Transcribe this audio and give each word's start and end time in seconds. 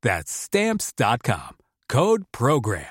That's 0.00 0.30
Stamps.com. 0.30 1.56
Code 1.88 2.22
PROGRAM. 2.30 2.84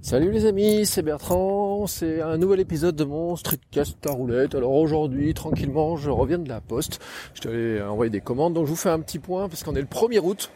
Salut 0.00 0.30
les 0.30 0.46
amis, 0.46 0.86
c'est 0.86 1.02
Bertrand, 1.02 1.86
c'est 1.86 2.22
un 2.22 2.38
nouvel 2.38 2.60
épisode 2.60 2.96
de 2.96 3.04
mon 3.04 3.36
Streetcast 3.36 4.06
à 4.06 4.12
roulette. 4.12 4.54
Alors 4.54 4.72
aujourd'hui, 4.72 5.34
tranquillement, 5.34 5.98
je 5.98 6.08
reviens 6.08 6.38
de 6.38 6.48
la 6.48 6.62
poste. 6.62 6.98
Je 7.34 7.42
t'avais 7.42 7.82
envoyé 7.82 8.08
des 8.08 8.22
commandes, 8.22 8.54
donc 8.54 8.64
je 8.64 8.70
vous 8.70 8.76
fais 8.76 8.88
un 8.88 9.00
petit 9.00 9.18
point 9.18 9.50
parce 9.50 9.64
qu'on 9.64 9.74
est 9.74 9.82
le 9.82 9.86
1er 9.86 10.20
août. 10.20 10.50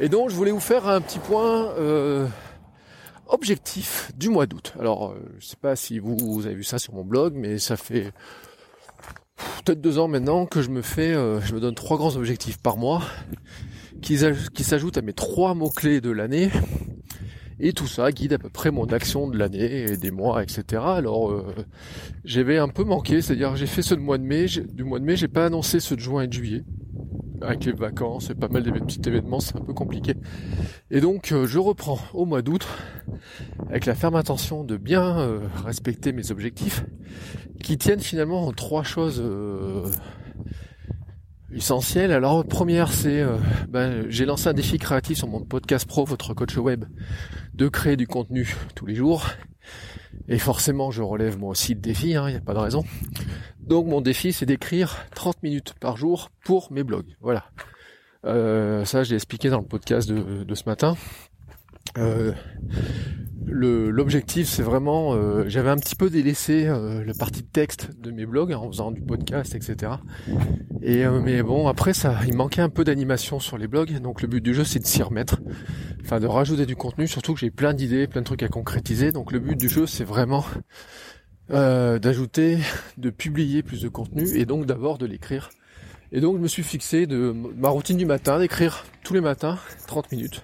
Et 0.00 0.08
donc 0.08 0.30
je 0.30 0.34
voulais 0.34 0.50
vous 0.50 0.58
faire 0.58 0.88
un 0.88 1.00
petit 1.00 1.20
point 1.20 1.68
euh, 1.78 2.26
objectif 3.28 4.10
du 4.16 4.30
mois 4.30 4.46
d'août. 4.46 4.74
Alors 4.80 5.10
euh, 5.10 5.20
je 5.38 5.46
sais 5.46 5.56
pas 5.60 5.76
si 5.76 6.00
vous, 6.00 6.44
avez 6.44 6.56
vu 6.56 6.64
ça 6.64 6.80
sur 6.80 6.92
mon 6.92 7.04
blog, 7.04 7.34
mais 7.36 7.60
ça 7.60 7.76
fait 7.76 8.12
peut-être 9.64 9.80
deux 9.80 9.98
ans 9.98 10.08
maintenant 10.08 10.46
que 10.46 10.62
je 10.62 10.70
me 10.70 10.82
fais, 10.82 11.14
euh, 11.14 11.40
je 11.40 11.54
me 11.54 11.60
donne 11.60 11.74
trois 11.74 11.96
grands 11.96 12.16
objectifs 12.16 12.58
par 12.58 12.76
mois 12.76 13.02
qui, 14.02 14.16
s'ajoutent 14.16 14.98
à 14.98 15.02
mes 15.02 15.12
trois 15.12 15.54
mots-clés 15.54 16.00
de 16.00 16.10
l'année. 16.10 16.50
Et 17.58 17.72
tout 17.72 17.86
ça 17.86 18.12
guide 18.12 18.34
à 18.34 18.38
peu 18.38 18.50
près 18.50 18.70
mon 18.70 18.84
action 18.84 19.28
de 19.28 19.38
l'année 19.38 19.84
et 19.84 19.96
des 19.96 20.10
mois, 20.10 20.42
etc. 20.42 20.82
Alors 20.84 21.30
euh, 21.30 21.54
j'avais 22.24 22.58
un 22.58 22.68
peu 22.68 22.84
manqué, 22.84 23.22
c'est-à-dire 23.22 23.56
j'ai 23.56 23.66
fait 23.66 23.80
ce 23.80 23.94
de 23.94 24.00
mois 24.00 24.18
de 24.18 24.24
mai, 24.24 24.46
du 24.46 24.84
mois 24.84 24.98
de 24.98 25.04
mai, 25.04 25.16
j'ai 25.16 25.28
pas 25.28 25.46
annoncé 25.46 25.80
ceux 25.80 25.96
de 25.96 26.00
juin 26.02 26.22
et 26.22 26.26
de 26.28 26.34
juillet. 26.34 26.64
Avec 27.42 27.64
les 27.64 27.72
vacances 27.72 28.30
et 28.30 28.34
pas 28.34 28.48
mal 28.48 28.62
de 28.62 28.70
petits 28.70 29.00
événements, 29.06 29.40
c'est 29.40 29.56
un 29.56 29.60
peu 29.60 29.74
compliqué. 29.74 30.14
Et 30.90 31.00
donc 31.00 31.32
euh, 31.32 31.46
je 31.46 31.58
reprends 31.58 31.98
au 32.14 32.24
mois 32.24 32.42
d'août 32.42 32.66
avec 33.68 33.86
la 33.86 33.94
ferme 33.94 34.16
intention 34.16 34.64
de 34.64 34.76
bien 34.76 35.18
euh, 35.18 35.40
respecter 35.64 36.12
mes 36.12 36.30
objectifs 36.30 36.84
qui 37.62 37.78
tiennent 37.78 38.00
finalement 38.00 38.46
en 38.46 38.52
trois 38.52 38.82
choses 38.82 39.22
essentielles. 41.52 42.12
Alors 42.12 42.44
première 42.44 42.92
c'est 42.92 43.24
ben, 43.68 44.04
j'ai 44.08 44.24
lancé 44.24 44.48
un 44.48 44.52
défi 44.52 44.78
créatif 44.78 45.18
sur 45.18 45.28
mon 45.28 45.40
podcast 45.40 45.86
pro, 45.86 46.04
votre 46.04 46.34
coach 46.34 46.56
web, 46.56 46.84
de 47.54 47.68
créer 47.68 47.96
du 47.96 48.06
contenu 48.06 48.54
tous 48.74 48.86
les 48.86 48.94
jours. 48.94 49.26
Et 50.28 50.38
forcément, 50.38 50.90
je 50.90 51.02
relève 51.02 51.38
moi 51.38 51.50
aussi 51.50 51.74
le 51.74 51.80
défi, 51.80 52.10
il 52.10 52.16
hein, 52.16 52.30
n'y 52.30 52.36
a 52.36 52.40
pas 52.40 52.54
de 52.54 52.58
raison. 52.58 52.84
Donc 53.60 53.86
mon 53.86 54.00
défi, 54.00 54.32
c'est 54.32 54.46
d'écrire 54.46 55.06
30 55.14 55.42
minutes 55.42 55.74
par 55.80 55.96
jour 55.96 56.30
pour 56.44 56.72
mes 56.72 56.82
blogs. 56.82 57.16
Voilà. 57.20 57.44
Euh, 58.24 58.84
ça, 58.84 59.04
je 59.04 59.10
l'ai 59.10 59.16
expliqué 59.16 59.50
dans 59.50 59.60
le 59.60 59.66
podcast 59.66 60.08
de, 60.08 60.44
de 60.44 60.54
ce 60.54 60.64
matin. 60.66 60.96
Euh, 61.98 62.32
l'objectif 63.46 64.48
c'est 64.48 64.62
vraiment 64.62 65.14
euh, 65.14 65.44
j'avais 65.46 65.70
un 65.70 65.76
petit 65.76 65.94
peu 65.94 66.10
délaissé 66.10 66.66
euh, 66.66 67.04
le 67.04 67.12
partie 67.14 67.42
de 67.42 67.48
texte 67.48 67.90
de 68.00 68.10
mes 68.10 68.26
blogs 68.26 68.52
en 68.52 68.66
faisant 68.68 68.90
du 68.90 69.00
podcast 69.00 69.54
etc 69.54 69.92
et 70.82 71.04
euh, 71.06 71.20
mais 71.20 71.42
bon 71.42 71.68
après 71.68 71.94
ça 71.94 72.18
il 72.26 72.34
manquait 72.34 72.60
un 72.60 72.68
peu 72.68 72.84
d'animation 72.84 73.38
sur 73.40 73.56
les 73.56 73.68
blogs. 73.68 74.00
Donc 74.00 74.22
le 74.22 74.28
but 74.28 74.40
du 74.40 74.54
jeu 74.54 74.64
c'est 74.64 74.78
de 74.78 74.86
s'y 74.86 75.02
remettre. 75.02 75.40
Enfin 76.02 76.20
de 76.20 76.26
rajouter 76.26 76.66
du 76.66 76.76
contenu 76.76 77.06
surtout 77.06 77.34
que 77.34 77.40
j'ai 77.40 77.50
plein 77.50 77.72
d'idées 77.72 78.06
plein 78.06 78.20
de 78.20 78.26
trucs 78.26 78.42
à 78.42 78.48
concrétiser. 78.48 79.12
Donc 79.12 79.32
le 79.32 79.38
but 79.38 79.56
du 79.56 79.68
jeu 79.68 79.86
c'est 79.86 80.04
vraiment 80.04 80.44
d'ajouter 81.48 82.58
de 82.98 83.10
publier 83.10 83.62
plus 83.62 83.80
de 83.80 83.88
contenu 83.88 84.26
et 84.36 84.44
donc 84.44 84.66
d'abord 84.66 84.98
de 84.98 85.06
l'écrire. 85.06 85.50
Et 86.12 86.20
donc 86.20 86.36
je 86.36 86.42
me 86.42 86.48
suis 86.48 86.64
fixé 86.64 87.06
de 87.06 87.34
ma 87.56 87.68
routine 87.68 87.96
du 87.96 88.06
matin 88.06 88.38
d'écrire 88.38 88.84
tous 89.04 89.14
les 89.14 89.20
matins 89.20 89.58
30 89.86 90.10
minutes 90.12 90.42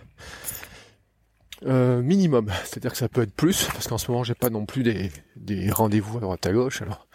euh, 1.66 2.02
minimum, 2.02 2.50
c'est-à-dire 2.64 2.92
que 2.92 2.98
ça 2.98 3.08
peut 3.08 3.22
être 3.22 3.34
plus, 3.34 3.66
parce 3.72 3.88
qu'en 3.88 3.98
ce 3.98 4.10
moment 4.10 4.24
j'ai 4.24 4.34
pas 4.34 4.50
non 4.50 4.66
plus 4.66 4.82
des, 4.82 5.10
des 5.36 5.70
rendez-vous 5.70 6.18
à 6.18 6.20
droite 6.20 6.46
à 6.46 6.52
gauche, 6.52 6.82
alors 6.82 7.06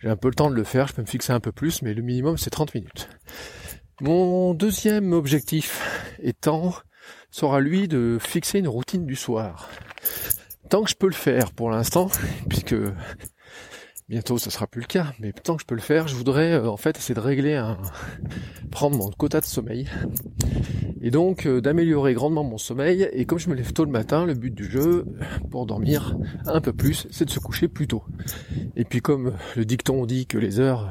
j'ai 0.00 0.08
un 0.08 0.16
peu 0.16 0.28
le 0.28 0.34
temps 0.34 0.50
de 0.50 0.54
le 0.54 0.64
faire, 0.64 0.88
je 0.88 0.94
peux 0.94 1.02
me 1.02 1.06
fixer 1.06 1.32
un 1.32 1.40
peu 1.40 1.52
plus, 1.52 1.82
mais 1.82 1.94
le 1.94 2.02
minimum 2.02 2.36
c'est 2.38 2.50
30 2.50 2.74
minutes. 2.74 3.08
Mon 4.00 4.52
deuxième 4.52 5.12
objectif 5.12 6.14
étant 6.22 6.74
sera 7.30 7.60
lui 7.60 7.88
de 7.88 8.18
fixer 8.20 8.58
une 8.58 8.68
routine 8.68 9.06
du 9.06 9.16
soir. 9.16 9.70
Tant 10.68 10.82
que 10.82 10.90
je 10.90 10.96
peux 10.96 11.06
le 11.06 11.14
faire 11.14 11.52
pour 11.52 11.70
l'instant, 11.70 12.10
puisque 12.48 12.74
bientôt 14.08 14.38
ça 14.38 14.50
sera 14.50 14.66
plus 14.66 14.82
le 14.82 14.86
cas, 14.86 15.12
mais 15.18 15.32
tant 15.32 15.56
que 15.56 15.62
je 15.62 15.66
peux 15.66 15.74
le 15.74 15.80
faire, 15.80 16.08
je 16.08 16.14
voudrais 16.14 16.52
euh, 16.52 16.68
en 16.68 16.76
fait 16.76 16.98
essayer 16.98 17.14
de 17.14 17.20
régler 17.20 17.54
un 17.54 17.78
prendre 18.70 18.96
mon 18.96 19.10
quota 19.10 19.40
de 19.40 19.46
sommeil 19.46 19.88
et 21.06 21.10
donc 21.12 21.46
euh, 21.46 21.60
d'améliorer 21.60 22.14
grandement 22.14 22.42
mon 22.42 22.58
sommeil. 22.58 23.08
Et 23.12 23.26
comme 23.26 23.38
je 23.38 23.48
me 23.48 23.54
lève 23.54 23.72
tôt 23.72 23.84
le 23.84 23.92
matin, 23.92 24.26
le 24.26 24.34
but 24.34 24.52
du 24.52 24.68
jeu 24.68 25.06
pour 25.52 25.64
dormir 25.64 26.16
un 26.46 26.60
peu 26.60 26.72
plus, 26.72 27.06
c'est 27.12 27.24
de 27.24 27.30
se 27.30 27.38
coucher 27.38 27.68
plus 27.68 27.86
tôt. 27.86 28.02
Et 28.74 28.84
puis 28.84 29.00
comme 29.00 29.34
le 29.54 29.64
dicton 29.64 30.04
dit 30.04 30.26
que 30.26 30.36
les 30.36 30.58
heures 30.58 30.90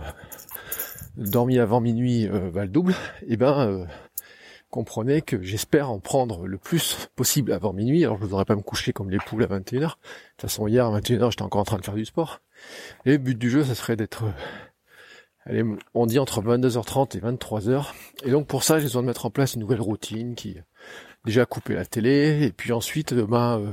dormies 1.18 1.60
avant 1.60 1.82
minuit 1.82 2.30
euh, 2.30 2.50
valent 2.50 2.72
double, 2.72 2.94
et 3.24 3.34
eh 3.34 3.38
ben 3.38 3.86
comprenez 4.70 5.22
que 5.22 5.42
j'espère 5.42 5.92
en 5.92 6.00
prendre 6.00 6.48
le 6.48 6.58
plus 6.58 7.10
possible 7.18 7.52
avant 7.52 7.74
minuit. 7.74 8.06
Alors 8.06 8.16
je 8.18 8.24
ne 8.24 8.30
voudrais 8.30 8.46
pas 8.46 8.56
me 8.56 8.62
coucher 8.62 8.94
comme 8.94 9.10
les 9.10 9.18
poules 9.18 9.44
à 9.44 9.48
21h. 9.48 9.80
De 9.80 9.80
toute 9.80 9.96
façon 10.38 10.66
hier 10.66 10.86
à 10.86 10.98
21h 10.98 11.32
j'étais 11.32 11.44
encore 11.44 11.60
en 11.60 11.66
train 11.66 11.78
de 11.78 11.84
faire 11.84 11.94
du 11.94 12.06
sport. 12.06 12.40
Et 13.06 13.12
le 13.12 13.18
but 13.18 13.38
du 13.38 13.50
jeu, 13.50 13.66
ça 13.66 13.76
serait 13.76 13.98
d'être, 13.98 14.24
on 15.94 16.06
dit 16.06 16.20
entre 16.20 16.42
22h30 16.42 17.18
et 17.18 17.22
23h. 17.22 17.88
Et 18.24 18.32
donc 18.32 18.48
pour 18.48 18.64
ça, 18.64 18.80
j'ai 18.80 18.86
besoin 18.86 19.02
de 19.02 19.08
mettre 19.08 19.26
en 19.26 19.30
place 19.30 19.54
une 19.54 19.62
nouvelle 19.62 19.82
routine 19.82 20.36
qui, 20.36 20.58
déjà 21.26 21.46
couper 21.46 21.76
la 21.76 21.86
télé, 21.86 22.44
et 22.44 22.52
puis 22.52 22.72
ensuite, 22.72 23.14
euh, 23.14 23.26
ben, 23.26 23.60
euh, 23.60 23.72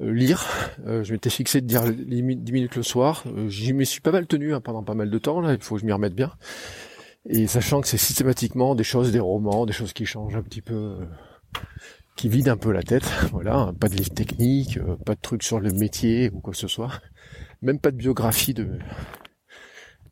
euh, 0.00 0.12
lire. 0.12 0.44
je 0.86 1.12
m'étais 1.12 1.30
fixé 1.30 1.60
de 1.60 1.66
dire 1.66 1.84
10 1.84 2.22
minutes 2.22 2.76
le 2.76 2.82
soir. 2.82 3.24
J'y 3.48 3.72
me 3.72 3.84
suis 3.84 4.00
pas 4.00 4.10
mal 4.10 4.26
tenu 4.26 4.54
hein, 4.54 4.60
pendant 4.60 4.82
pas 4.82 4.94
mal 4.94 5.10
de 5.10 5.18
temps, 5.18 5.40
là, 5.40 5.52
il 5.52 5.62
faut 5.62 5.76
que 5.76 5.80
je 5.80 5.86
m'y 5.86 5.92
remette 5.92 6.14
bien. 6.14 6.32
Et 7.28 7.46
sachant 7.46 7.80
que 7.80 7.88
c'est 7.88 7.98
systématiquement 7.98 8.74
des 8.74 8.84
choses, 8.84 9.12
des 9.12 9.20
romans, 9.20 9.66
des 9.66 9.72
choses 9.72 9.92
qui 9.92 10.06
changent 10.06 10.34
un 10.34 10.42
petit 10.42 10.62
peu 10.62 10.96
qui 12.16 12.28
vide 12.28 12.48
un 12.48 12.56
peu 12.56 12.72
la 12.72 12.82
tête. 12.82 13.04
Voilà, 13.32 13.72
pas 13.78 13.88
de 13.88 13.94
livre 13.94 14.12
technique, 14.14 14.78
euh, 14.78 14.96
pas 15.04 15.14
de 15.14 15.20
trucs 15.20 15.42
sur 15.42 15.60
le 15.60 15.70
métier 15.72 16.30
ou 16.32 16.40
quoi 16.40 16.52
que 16.52 16.58
ce 16.58 16.68
soit. 16.68 17.00
Même 17.62 17.78
pas 17.78 17.90
de 17.90 17.96
biographie 17.96 18.54
de, 18.54 18.78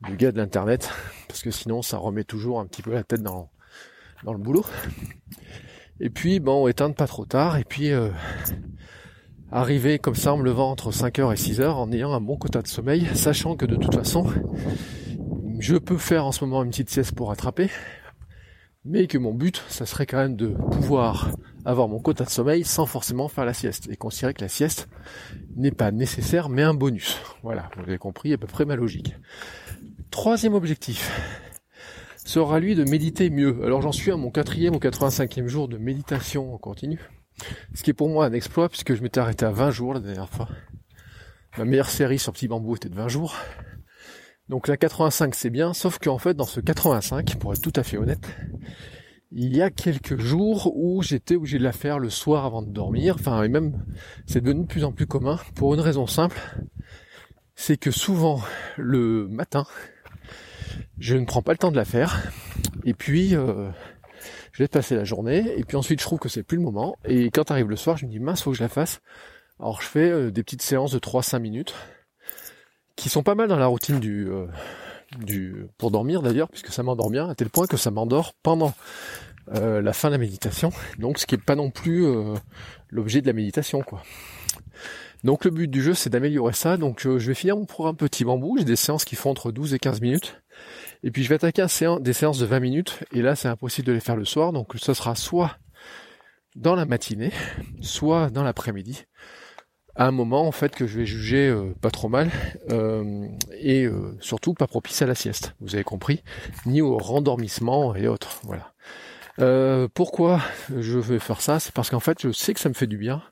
de 0.08 0.14
gars 0.14 0.32
de 0.32 0.38
l'internet, 0.38 0.90
parce 1.28 1.42
que 1.42 1.50
sinon 1.50 1.82
ça 1.82 1.98
remet 1.98 2.24
toujours 2.24 2.60
un 2.60 2.66
petit 2.66 2.82
peu 2.82 2.92
la 2.92 3.04
tête 3.04 3.22
dans, 3.22 3.50
dans 4.24 4.32
le 4.32 4.38
boulot. 4.38 4.64
Et 6.00 6.10
puis 6.10 6.40
bon, 6.40 6.66
éteindre 6.68 6.94
pas 6.94 7.06
trop 7.06 7.26
tard, 7.26 7.58
et 7.58 7.64
puis 7.64 7.90
euh, 7.90 8.08
arriver 9.52 9.98
comme 9.98 10.14
ça 10.14 10.32
en 10.32 10.38
me 10.38 10.44
levant 10.44 10.70
entre 10.70 10.90
5h 10.92 11.32
et 11.32 11.36
6h 11.36 11.66
en 11.66 11.92
ayant 11.92 12.12
un 12.12 12.20
bon 12.20 12.36
quota 12.36 12.62
de 12.62 12.68
sommeil, 12.68 13.06
sachant 13.14 13.56
que 13.56 13.66
de 13.66 13.76
toute 13.76 13.94
façon, 13.94 14.26
je 15.58 15.76
peux 15.76 15.98
faire 15.98 16.24
en 16.24 16.32
ce 16.32 16.44
moment 16.44 16.62
une 16.62 16.70
petite 16.70 16.90
sieste 16.90 17.14
pour 17.14 17.28
rattraper, 17.28 17.68
mais 18.84 19.06
que 19.06 19.18
mon 19.18 19.34
but, 19.34 19.62
ça 19.68 19.84
serait 19.84 20.06
quand 20.06 20.16
même 20.16 20.36
de 20.36 20.48
pouvoir 20.48 21.30
avoir 21.66 21.88
mon 21.88 22.00
quota 22.00 22.24
de 22.24 22.30
sommeil 22.30 22.64
sans 22.64 22.86
forcément 22.86 23.28
faire 23.28 23.44
la 23.44 23.52
sieste, 23.52 23.88
et 23.90 23.96
considérer 23.96 24.32
que 24.32 24.40
la 24.40 24.48
sieste 24.48 24.88
n'est 25.56 25.70
pas 25.70 25.90
nécessaire, 25.90 26.48
mais 26.48 26.62
un 26.62 26.74
bonus. 26.74 27.20
Voilà, 27.42 27.68
vous 27.76 27.82
avez 27.82 27.98
compris 27.98 28.32
à 28.32 28.38
peu 28.38 28.46
près 28.46 28.64
ma 28.64 28.76
logique. 28.76 29.14
Troisième 30.10 30.54
objectif 30.54 31.08
sera 32.16 32.58
lui 32.58 32.74
de 32.74 32.84
méditer 32.84 33.30
mieux. 33.30 33.64
Alors 33.64 33.80
j'en 33.80 33.92
suis 33.92 34.10
à 34.10 34.16
mon 34.16 34.30
quatrième 34.30 34.74
ou 34.74 34.78
85e 34.78 35.46
jour 35.46 35.68
de 35.68 35.78
méditation 35.78 36.52
en 36.52 36.58
continu, 36.58 37.00
ce 37.74 37.82
qui 37.82 37.90
est 37.90 37.94
pour 37.94 38.08
moi 38.08 38.26
un 38.26 38.32
exploit 38.32 38.68
puisque 38.68 38.94
je 38.94 39.02
m'étais 39.02 39.20
arrêté 39.20 39.44
à 39.44 39.50
20 39.50 39.70
jours 39.70 39.94
la 39.94 40.00
dernière 40.00 40.28
fois. 40.28 40.48
Ma 41.58 41.64
meilleure 41.64 41.90
série 41.90 42.18
sur 42.18 42.32
Petit 42.32 42.48
Bambou 42.48 42.74
était 42.74 42.88
de 42.88 42.94
20 42.96 43.08
jours. 43.08 43.36
Donc 44.48 44.66
la 44.66 44.76
85 44.76 45.34
c'est 45.34 45.50
bien, 45.50 45.72
sauf 45.74 45.98
qu'en 45.98 46.18
fait 46.18 46.34
dans 46.34 46.44
ce 46.44 46.60
85, 46.60 47.36
pour 47.36 47.52
être 47.52 47.62
tout 47.62 47.72
à 47.76 47.84
fait 47.84 47.96
honnête, 47.96 48.26
il 49.30 49.56
y 49.56 49.62
a 49.62 49.70
quelques 49.70 50.18
jours 50.18 50.72
où 50.74 51.02
j'étais 51.02 51.36
obligé 51.36 51.58
de 51.58 51.64
la 51.64 51.72
faire 51.72 52.00
le 52.00 52.10
soir 52.10 52.44
avant 52.44 52.62
de 52.62 52.70
dormir, 52.70 53.14
enfin 53.14 53.44
et 53.44 53.48
même 53.48 53.84
c'est 54.26 54.40
devenu 54.40 54.62
de 54.62 54.66
plus 54.66 54.82
en 54.82 54.90
plus 54.90 55.06
commun 55.06 55.38
pour 55.54 55.72
une 55.74 55.80
raison 55.80 56.08
simple, 56.08 56.40
c'est 57.54 57.76
que 57.76 57.90
souvent 57.90 58.40
le 58.76 59.28
matin, 59.28 59.66
je 61.00 61.16
ne 61.16 61.24
prends 61.24 61.42
pas 61.42 61.52
le 61.52 61.58
temps 61.58 61.72
de 61.72 61.76
la 61.76 61.84
faire, 61.84 62.30
et 62.84 62.94
puis 62.94 63.34
euh, 63.34 63.70
je 64.52 64.62
laisse 64.62 64.68
passer 64.68 64.94
la 64.94 65.04
journée, 65.04 65.44
et 65.56 65.64
puis 65.64 65.76
ensuite 65.76 66.00
je 66.00 66.04
trouve 66.04 66.18
que 66.18 66.28
c'est 66.28 66.42
plus 66.42 66.58
le 66.58 66.62
moment, 66.62 66.96
et 67.04 67.30
quand 67.30 67.50
arrive 67.50 67.68
le 67.68 67.76
soir, 67.76 67.96
je 67.96 68.06
me 68.06 68.10
dis 68.10 68.20
mince, 68.20 68.42
faut 68.42 68.50
que 68.50 68.56
je 68.56 68.62
la 68.62 68.68
fasse. 68.68 69.00
Alors 69.58 69.80
je 69.80 69.86
fais 69.86 70.10
euh, 70.10 70.30
des 70.30 70.42
petites 70.42 70.62
séances 70.62 70.92
de 70.92 70.98
3-5 70.98 71.38
minutes, 71.38 71.74
qui 72.96 73.08
sont 73.08 73.22
pas 73.22 73.34
mal 73.34 73.48
dans 73.48 73.56
la 73.56 73.66
routine 73.66 73.98
du, 73.98 74.28
euh, 74.28 74.46
du 75.18 75.66
pour 75.78 75.90
dormir 75.90 76.22
d'ailleurs, 76.22 76.48
puisque 76.48 76.68
ça 76.68 76.82
m'endort 76.82 77.10
bien, 77.10 77.28
à 77.28 77.34
tel 77.34 77.48
point 77.48 77.66
que 77.66 77.78
ça 77.78 77.90
m'endort 77.90 78.34
pendant 78.42 78.74
euh, 79.54 79.80
la 79.80 79.92
fin 79.92 80.08
de 80.08 80.14
la 80.14 80.18
méditation, 80.18 80.70
donc 80.98 81.18
ce 81.18 81.26
qui 81.26 81.34
est 81.34 81.44
pas 81.44 81.56
non 81.56 81.70
plus 81.70 82.04
l'objet 82.90 83.22
de 83.22 83.26
la 83.26 83.32
méditation, 83.32 83.82
quoi. 83.82 84.02
Donc 85.22 85.44
le 85.44 85.50
but 85.50 85.68
du 85.68 85.82
jeu 85.82 85.92
c'est 85.92 86.08
d'améliorer 86.08 86.54
ça, 86.54 86.78
donc 86.78 87.00
je 87.02 87.10
vais 87.10 87.34
finir 87.34 87.56
mon 87.56 87.66
programme 87.66 87.96
petit 87.96 88.24
bambou, 88.24 88.56
j'ai 88.58 88.64
des 88.64 88.76
séances 88.76 89.04
qui 89.04 89.16
font 89.16 89.30
entre 89.30 89.52
12 89.52 89.74
et 89.74 89.78
15 89.78 90.00
minutes, 90.00 90.40
et 91.02 91.10
puis 91.10 91.22
je 91.22 91.28
vais 91.28 91.36
attaquer 91.36 91.64
des 92.00 92.12
séances 92.12 92.38
de 92.38 92.46
20 92.46 92.60
minutes, 92.60 93.00
et 93.12 93.22
là 93.22 93.36
c'est 93.36 93.48
impossible 93.48 93.86
de 93.88 93.92
les 93.92 94.00
faire 94.00 94.16
le 94.16 94.24
soir, 94.24 94.52
donc 94.52 94.72
ce 94.76 94.94
sera 94.94 95.14
soit 95.14 95.56
dans 96.56 96.74
la 96.74 96.84
matinée, 96.84 97.32
soit 97.80 98.30
dans 98.30 98.42
l'après-midi, 98.42 99.04
à 99.96 100.06
un 100.06 100.10
moment 100.10 100.46
en 100.46 100.52
fait 100.52 100.74
que 100.74 100.86
je 100.86 100.98
vais 100.98 101.06
juger 101.06 101.48
euh, 101.48 101.74
pas 101.80 101.90
trop 101.90 102.08
mal 102.08 102.30
euh, 102.70 103.26
et 103.58 103.84
euh, 103.84 104.16
surtout 104.20 104.54
pas 104.54 104.66
propice 104.66 105.02
à 105.02 105.06
la 105.06 105.14
sieste. 105.14 105.54
Vous 105.60 105.74
avez 105.74 105.84
compris, 105.84 106.22
ni 106.66 106.80
au 106.80 106.96
rendormissement 106.96 107.94
et 107.94 108.08
autres. 108.08 108.40
Voilà. 108.44 108.72
pourquoi 109.94 110.40
je 110.76 110.98
vais 110.98 111.18
faire 111.18 111.40
ça? 111.40 111.60
C'est 111.60 111.72
parce 111.72 111.90
qu'en 111.90 112.00
fait 112.00 112.18
je 112.20 112.32
sais 112.32 112.54
que 112.54 112.60
ça 112.60 112.68
me 112.68 112.74
fait 112.74 112.86
du 112.86 112.98
bien. 112.98 113.22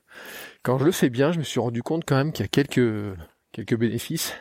Quand 0.63 0.77
je 0.77 0.85
le 0.85 0.91
fais 0.91 1.09
bien, 1.09 1.31
je 1.31 1.39
me 1.39 1.43
suis 1.43 1.59
rendu 1.59 1.83
compte 1.83 2.03
quand 2.05 2.17
même 2.17 2.31
qu'il 2.31 2.43
y 2.43 2.45
a 2.45 2.49
quelques 2.49 3.15
quelques 3.51 3.77
bénéfices 3.77 4.33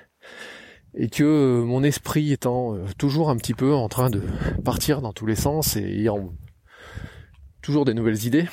et 0.99 1.09
que 1.09 1.63
mon 1.63 1.83
esprit 1.83 2.33
étant 2.33 2.77
toujours 2.99 3.31
un 3.31 3.37
petit 3.37 3.55
peu 3.55 3.73
en 3.73 3.89
train 3.89 4.11
de 4.11 4.21
partir 4.65 5.01
dans 5.01 5.15
tous 5.15 5.27
les 5.27 5.37
sens 5.37 5.77
et 5.77 5.83
ayant 5.83 6.35
toujours 7.63 7.85
des 7.85 7.95
nouvelles 7.95 8.27
idées, 8.27 8.49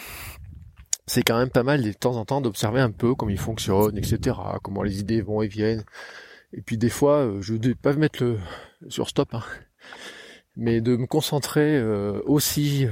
c'est 1.07 1.24
quand 1.24 1.38
même 1.38 1.50
pas 1.50 1.63
mal 1.63 1.83
de 1.83 1.92
temps 1.92 2.15
en 2.15 2.25
temps 2.25 2.42
d'observer 2.42 2.81
un 2.81 2.92
peu 2.92 3.15
comment 3.15 3.31
il 3.31 3.38
fonctionne, 3.38 3.97
etc., 3.97 4.38
comment 4.63 4.83
les 4.83 5.00
idées 5.00 5.21
vont 5.21 5.42
et 5.42 5.47
viennent. 5.47 5.83
Et 6.53 6.62
puis 6.62 6.77
des 6.77 6.89
fois, 6.89 7.25
euh, 7.25 7.42
je 7.42 7.53
ne 7.53 7.59
vais 7.59 7.75
pas 7.75 7.94
mettre 7.94 8.24
le 8.24 8.39
sur 8.89 9.09
stop, 9.09 9.33
hein, 9.33 9.44
mais 10.56 10.81
de 10.81 10.95
me 10.95 11.06
concentrer 11.06 11.77
euh, 11.77 12.21
aussi, 12.25 12.86
euh, 12.86 12.92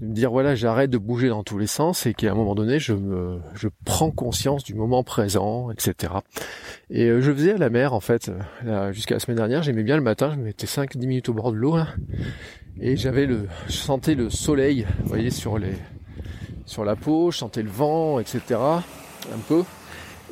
de 0.00 0.06
me 0.06 0.12
dire 0.12 0.30
voilà, 0.30 0.54
j'arrête 0.54 0.90
de 0.90 0.98
bouger 0.98 1.28
dans 1.28 1.42
tous 1.42 1.58
les 1.58 1.66
sens 1.66 2.06
et 2.06 2.14
qu'à 2.14 2.32
un 2.32 2.34
moment 2.34 2.54
donné, 2.54 2.78
je 2.78 2.92
me, 2.92 3.40
je 3.54 3.68
prends 3.84 4.10
conscience 4.10 4.64
du 4.64 4.74
moment 4.74 5.02
présent, 5.04 5.70
etc. 5.70 6.14
Et 6.90 7.08
je 7.08 7.32
faisais 7.32 7.52
à 7.52 7.58
la 7.58 7.70
mer 7.70 7.92
en 7.92 8.00
fait, 8.00 8.30
jusqu'à 8.92 9.14
la 9.14 9.20
semaine 9.20 9.38
dernière, 9.38 9.62
j'aimais 9.62 9.82
bien 9.82 9.96
le 9.96 10.02
matin, 10.02 10.30
je 10.32 10.38
me 10.38 10.44
mettais 10.44 10.66
5-10 10.66 10.98
minutes 10.98 11.28
au 11.28 11.34
bord 11.34 11.52
de 11.52 11.56
l'eau 11.56 11.76
et 12.80 12.96
j'avais 12.96 13.26
le, 13.26 13.48
je 13.68 13.72
sentais 13.72 14.14
le 14.14 14.28
soleil, 14.30 14.86
vous 15.00 15.08
voyez, 15.08 15.30
sur 15.30 15.58
les 15.58 15.72
sur 16.66 16.84
la 16.84 16.96
peau, 16.96 17.30
je 17.30 17.38
sentais 17.38 17.62
le 17.62 17.70
vent, 17.70 18.18
etc. 18.18 18.40
Un 18.60 19.38
peu. 19.48 19.62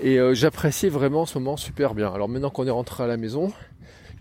Et 0.02 0.18
euh, 0.18 0.34
j'appréciais 0.34 0.88
vraiment 0.88 1.24
ce 1.26 1.38
moment 1.38 1.56
super 1.56 1.94
bien. 1.94 2.12
Alors 2.12 2.28
maintenant 2.28 2.50
qu'on 2.50 2.66
est 2.66 2.70
rentré 2.70 3.04
à 3.04 3.06
la 3.06 3.16
maison, 3.16 3.52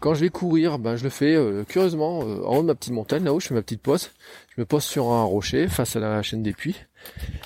quand 0.03 0.13
je 0.15 0.19
vais 0.19 0.29
courir, 0.29 0.79
ben 0.79 0.97
je 0.97 1.05
le 1.05 1.09
fais 1.09 1.33
euh, 1.33 1.63
curieusement 1.63 2.23
euh, 2.23 2.43
en 2.43 2.57
haut 2.57 2.61
de 2.61 2.67
ma 2.67 2.75
petite 2.75 2.91
montagne, 2.91 3.23
là-haut 3.23 3.39
je 3.39 3.47
fais 3.47 3.53
ma 3.53 3.61
petite 3.61 3.81
pause. 3.81 4.11
Je 4.53 4.59
me 4.59 4.65
pose 4.65 4.83
sur 4.83 5.11
un 5.11 5.23
rocher 5.23 5.69
face 5.69 5.95
à 5.95 6.01
la 6.01 6.21
chaîne 6.21 6.43
des 6.43 6.51
puits. 6.51 6.75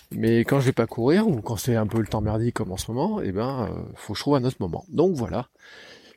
Mais 0.09 0.39
quand 0.39 0.59
je 0.59 0.65
vais 0.65 0.71
pas 0.71 0.88
courir 0.88 1.27
ou 1.27 1.39
quand 1.42 1.56
c'est 1.56 1.75
un 1.75 1.86
peu 1.86 2.00
le 2.00 2.07
temps 2.07 2.19
merdique 2.19 2.56
comme 2.56 2.71
en 2.71 2.77
ce 2.77 2.92
moment, 2.92 3.21
eh 3.21 3.31
ben 3.31 3.69
faut 3.94 4.13
que 4.13 4.18
je 4.18 4.24
trouve 4.24 4.38
un 4.38 4.44
autre 4.44 4.57
moment. 4.59 4.86
Donc 4.89 5.15
voilà. 5.15 5.50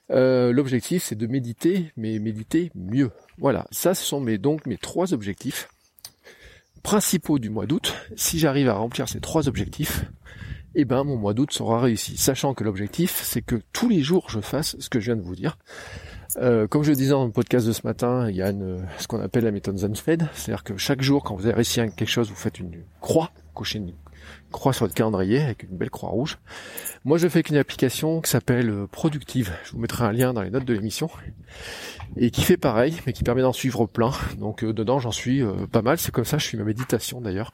L'objectif 0.08 1.04
c'est 1.04 1.14
de 1.14 1.26
méditer, 1.26 1.92
mais 1.98 2.18
méditer 2.18 2.72
mieux. 2.74 3.10
Voilà, 3.36 3.66
ça 3.70 3.94
ce 3.94 4.02
sont 4.02 4.20
mes 4.20 4.38
donc 4.38 4.64
mes 4.64 4.78
trois 4.78 5.12
objectifs 5.12 5.68
principaux 6.82 7.38
du 7.38 7.50
mois 7.50 7.66
d'août, 7.66 7.94
si 8.16 8.38
j'arrive 8.38 8.70
à 8.70 8.74
remplir 8.74 9.10
ces 9.10 9.20
trois 9.20 9.46
objectifs, 9.46 10.06
eh 10.74 10.86
ben 10.86 11.04
mon 11.04 11.16
mois 11.16 11.34
d'août 11.34 11.52
sera 11.52 11.80
réussi. 11.80 12.16
Sachant 12.16 12.54
que 12.54 12.64
l'objectif, 12.64 13.20
c'est 13.22 13.42
que 13.42 13.60
tous 13.74 13.90
les 13.90 14.00
jours 14.00 14.30
je 14.30 14.40
fasse 14.40 14.76
ce 14.78 14.88
que 14.88 15.00
je 15.00 15.12
viens 15.12 15.16
de 15.16 15.22
vous 15.22 15.36
dire. 15.36 15.58
Euh, 16.36 16.66
comme 16.66 16.82
je 16.82 16.90
le 16.90 16.96
disais 16.96 17.10
dans 17.10 17.24
le 17.24 17.32
podcast 17.32 17.66
de 17.66 17.72
ce 17.72 17.86
matin, 17.86 18.28
il 18.28 18.36
y 18.36 18.42
a 18.42 18.50
une, 18.50 18.84
ce 18.98 19.06
qu'on 19.06 19.20
appelle 19.20 19.44
la 19.44 19.50
méthode 19.50 19.76
Zenfed, 19.76 20.28
c'est-à-dire 20.32 20.64
que 20.64 20.76
chaque 20.76 21.02
jour, 21.02 21.24
quand 21.24 21.34
vous 21.34 21.46
avez 21.46 21.54
réussi 21.54 21.80
à 21.80 21.88
quelque 21.88 22.08
chose, 22.08 22.28
vous 22.28 22.36
faites 22.36 22.58
une 22.60 22.84
croix, 23.00 23.30
cochez 23.54 23.78
une 23.78 23.92
croix 24.52 24.72
sur 24.72 24.84
votre 24.84 24.94
calendrier 24.94 25.40
avec 25.40 25.64
une 25.64 25.76
belle 25.76 25.90
croix 25.90 26.10
rouge. 26.10 26.38
Moi, 27.04 27.18
je 27.18 27.28
fais 27.28 27.42
qu'une 27.42 27.56
application 27.56 28.20
qui 28.20 28.30
s'appelle 28.30 28.70
euh, 28.70 28.86
Productive. 28.86 29.52
Je 29.64 29.72
vous 29.72 29.78
mettrai 29.78 30.04
un 30.04 30.12
lien 30.12 30.32
dans 30.32 30.42
les 30.42 30.50
notes 30.50 30.64
de 30.64 30.74
l'émission 30.74 31.10
et 32.16 32.30
qui 32.30 32.42
fait 32.42 32.56
pareil, 32.56 33.00
mais 33.06 33.12
qui 33.12 33.24
permet 33.24 33.42
d'en 33.42 33.52
suivre 33.52 33.86
plein. 33.86 34.12
Donc 34.38 34.62
euh, 34.62 34.72
dedans, 34.72 34.98
j'en 34.98 35.12
suis 35.12 35.42
pas 35.72 35.82
mal. 35.82 35.98
C'est 35.98 36.12
comme 36.12 36.24
ça, 36.24 36.38
je 36.38 36.46
suis 36.46 36.58
ma 36.58 36.64
méditation 36.64 37.20
d'ailleurs. 37.20 37.52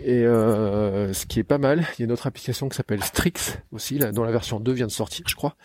Et 0.00 0.22
ce 0.22 1.26
qui 1.26 1.40
est 1.40 1.44
pas 1.44 1.58
mal, 1.58 1.84
il 1.98 2.00
y 2.00 2.02
a 2.02 2.04
une 2.04 2.12
autre 2.12 2.26
application 2.26 2.68
qui 2.68 2.76
s'appelle 2.76 3.02
Strix 3.02 3.58
aussi, 3.72 3.98
là, 3.98 4.12
dont 4.12 4.22
la 4.22 4.30
version 4.30 4.60
2 4.60 4.72
vient 4.72 4.86
de 4.86 4.92
sortir, 4.92 5.26
je 5.28 5.34
crois. 5.34 5.56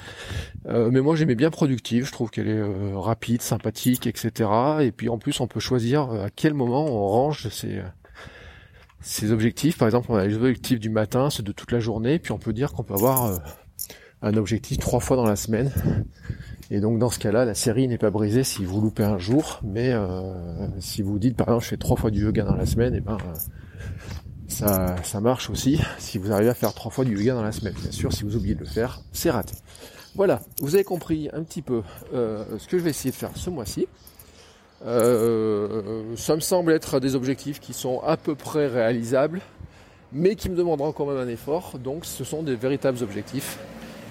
mais 0.65 1.01
moi 1.01 1.15
j'aimais 1.15 1.35
bien 1.35 1.51
Productive, 1.51 2.07
je 2.07 2.11
trouve 2.11 2.31
qu'elle 2.31 2.47
est 2.47 2.63
rapide, 2.95 3.41
sympathique, 3.41 4.07
etc. 4.07 4.49
Et 4.81 4.91
puis 4.91 5.09
en 5.09 5.17
plus 5.17 5.39
on 5.39 5.47
peut 5.47 5.59
choisir 5.59 6.09
à 6.11 6.29
quel 6.35 6.53
moment 6.53 6.85
on 6.85 7.07
range 7.07 7.47
ses, 9.03 9.31
objectifs. 9.31 9.77
Par 9.77 9.87
exemple, 9.87 10.07
on 10.11 10.15
a 10.15 10.25
les 10.25 10.35
objectifs 10.35 10.79
du 10.79 10.89
matin, 10.89 11.29
ceux 11.29 11.43
de 11.43 11.51
toute 11.51 11.71
la 11.71 11.79
journée, 11.79 12.19
puis 12.19 12.31
on 12.31 12.37
peut 12.37 12.53
dire 12.53 12.73
qu'on 12.73 12.83
peut 12.83 12.93
avoir 12.93 13.25
euh, 13.25 13.37
un 14.21 14.35
objectif 14.35 14.77
trois 14.77 14.99
fois 14.99 15.17
dans 15.17 15.25
la 15.25 15.35
semaine. 15.35 15.71
Et 16.71 16.79
donc 16.79 16.97
dans 16.97 17.09
ce 17.09 17.19
cas-là, 17.19 17.45
la 17.45 17.53
série 17.53 17.87
n'est 17.87 17.97
pas 17.97 18.09
brisée 18.09 18.43
si 18.43 18.65
vous 18.65 18.81
loupez 18.81 19.03
un 19.03 19.17
jour, 19.19 19.59
mais 19.63 19.91
euh, 19.91 20.67
si 20.79 21.01
vous 21.01 21.19
dites 21.19 21.35
par 21.35 21.47
exemple 21.47 21.63
je 21.65 21.69
fais 21.69 21.77
trois 21.77 21.97
fois 21.97 22.09
du 22.09 22.23
yoga 22.23 22.43
dans 22.43 22.55
la 22.55 22.65
semaine, 22.65 22.95
et 22.95 23.01
ben 23.01 23.17
euh, 23.17 23.33
ça, 24.53 25.19
marche 25.21 25.49
aussi 25.49 25.79
si 25.97 26.17
vous 26.17 26.31
arrivez 26.31 26.49
à 26.49 26.53
faire 26.53 26.73
trois 26.73 26.91
fois 26.91 27.05
du 27.05 27.17
yoga 27.17 27.33
dans 27.33 27.43
la 27.43 27.51
semaine. 27.51 27.73
Bien 27.81 27.91
sûr, 27.91 28.13
si 28.13 28.23
vous 28.23 28.35
oubliez 28.35 28.55
de 28.55 28.61
le 28.61 28.65
faire, 28.65 29.01
c'est 29.11 29.29
raté. 29.29 29.55
Voilà, 30.15 30.41
vous 30.61 30.75
avez 30.75 30.83
compris 30.83 31.29
un 31.33 31.43
petit 31.43 31.61
peu 31.61 31.81
ce 32.11 32.67
que 32.67 32.77
je 32.77 32.83
vais 32.83 32.91
essayer 32.91 33.11
de 33.11 33.15
faire 33.15 33.31
ce 33.35 33.49
mois-ci. 33.49 33.87
Euh, 34.85 36.15
ça 36.17 36.35
me 36.35 36.41
semble 36.41 36.73
être 36.73 36.99
des 36.99 37.15
objectifs 37.15 37.59
qui 37.59 37.73
sont 37.73 38.01
à 38.01 38.17
peu 38.17 38.35
près 38.35 38.67
réalisables, 38.67 39.41
mais 40.11 40.35
qui 40.35 40.49
me 40.49 40.55
demanderont 40.55 40.91
quand 40.91 41.05
même 41.05 41.17
un 41.17 41.27
effort. 41.27 41.79
Donc 41.79 42.05
ce 42.05 42.23
sont 42.23 42.43
des 42.43 42.55
véritables 42.55 43.01
objectifs. 43.01 43.57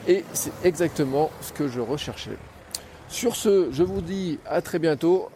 Et 0.09 0.25
c'est 0.33 0.53
exactement 0.65 1.31
ce 1.41 1.53
que 1.53 1.69
je 1.69 1.81
recherchais. 1.81 2.37
Sur 3.09 3.37
ce, 3.37 3.69
je 3.71 3.83
vous 3.83 4.01
dis 4.01 4.39
à 4.47 4.63
très 4.63 4.79
bientôt 4.79 5.29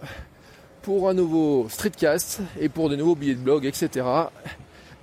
pour 0.83 1.09
un 1.09 1.15
nouveau 1.15 1.69
streetcast 1.69 2.41
et 2.59 2.69
pour 2.69 2.89
de 2.89 2.97
nouveaux 2.97 3.15
billets 3.15 3.35
de 3.35 3.41
blog, 3.41 3.67
etc. 3.67 4.07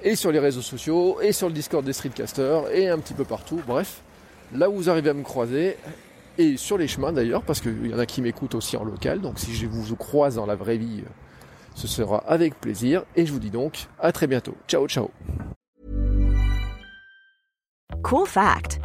Et 0.04 0.16
sur 0.16 0.32
les 0.32 0.40
réseaux 0.40 0.62
sociaux, 0.62 1.20
et 1.22 1.32
sur 1.32 1.48
le 1.48 1.54
Discord 1.54 1.84
des 1.84 1.94
streetcasters, 1.94 2.70
et 2.72 2.90
un 2.90 3.00
petit 3.00 3.14
peu 3.14 3.24
partout. 3.24 3.62
Bref, 3.66 4.02
là 4.54 4.70
où 4.70 4.76
vous 4.76 4.90
arrivez 4.90 5.10
à 5.10 5.14
me 5.14 5.24
croiser, 5.24 5.78
et 6.38 6.58
sur 6.58 6.78
les 6.78 6.88
chemins 6.88 7.14
d'ailleurs, 7.14 7.44
parce 7.44 7.62
qu'il 7.62 7.88
y 7.88 7.94
en 7.94 8.00
a 8.00 8.06
qui 8.06 8.22
m'écoutent 8.22 8.56
aussi 8.56 8.76
en 8.76 8.84
local, 8.84 9.22
donc 9.22 9.40
si 9.40 9.54
je 9.54 9.66
vous 9.66 9.96
croise 9.96 10.36
dans 10.36 10.46
la 10.46 10.56
vraie 10.56 10.78
vie, 10.78 11.04
ce 11.76 11.88
sera 11.88 12.18
avec 12.28 12.60
plaisir, 12.60 13.04
et 13.16 13.26
je 13.26 13.32
vous 13.32 13.40
dis 13.40 13.50
donc 13.50 13.88
à 14.00 14.12
très 14.12 14.28
bientôt. 14.28 14.56
Ciao 14.68 14.88
ciao 14.88 15.10
Cool 18.04 18.28
fact, 18.28 18.82